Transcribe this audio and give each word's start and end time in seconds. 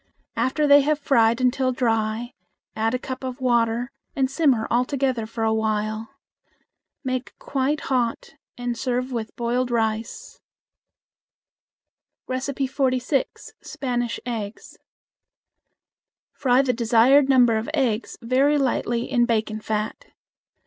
After 0.35 0.65
they 0.65 0.81
have 0.81 0.97
fried 0.97 1.39
until 1.39 1.71
dry, 1.71 2.33
add 2.75 2.95
a 2.95 2.97
cup 2.97 3.23
of 3.23 3.39
water 3.39 3.91
and 4.15 4.31
simmer 4.31 4.67
all 4.71 4.83
together 4.83 5.27
for 5.27 5.43
a 5.43 5.53
while. 5.53 6.09
Make 7.03 7.37
quite 7.37 7.81
hot 7.81 8.31
and 8.57 8.75
serve 8.75 9.11
with 9.11 9.35
boiled 9.35 9.69
rice. 9.69 10.39
46. 12.25 13.53
Spanish 13.61 14.19
Eggs. 14.25 14.79
Fry 16.33 16.63
the 16.63 16.73
desired 16.73 17.29
number 17.29 17.55
of 17.57 17.69
eggs 17.71 18.17
very 18.23 18.57
lightly 18.57 19.03
in 19.03 19.25
bacon 19.25 19.61
fat. 19.61 20.07